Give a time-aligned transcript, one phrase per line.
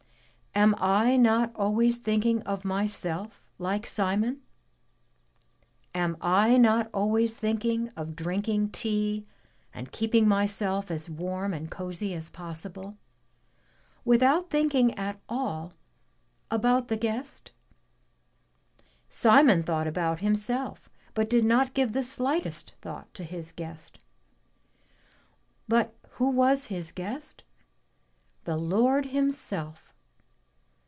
[0.53, 4.41] Am I not always thinking of myself like Simon?
[5.95, 9.25] Am I not always thinking of drinking tea,
[9.73, 12.97] and keeping myself as warm and cosy as possible,
[14.03, 15.71] without thinking at all
[16.51, 17.53] about the guest?
[19.07, 23.99] Simon thought about himself, but did not give the slightest thought to his guest.
[25.69, 27.45] But who was his guest?
[28.43, 29.87] The Lord Himself.